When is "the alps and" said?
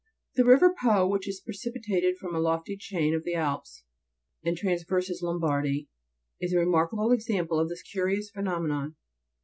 3.23-4.57